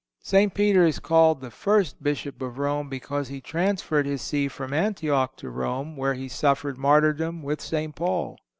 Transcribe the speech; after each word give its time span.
St. 0.23 0.51
Peter 0.51 0.83
is 0.83 0.97
called 0.97 1.41
the 1.41 1.51
first 1.51 2.01
Bishop 2.01 2.41
of 2.41 2.57
Rome 2.57 2.89
because 2.89 3.27
he 3.27 3.39
transferred 3.39 4.07
his 4.07 4.23
see 4.23 4.47
from 4.47 4.73
Antioch 4.73 5.35
to 5.35 5.49
Rome, 5.51 5.95
where 5.95 6.15
he 6.15 6.27
suffered 6.27 6.75
martyrdom 6.79 7.43
with 7.43 7.61
St. 7.61 7.93
Paul. 7.95 8.35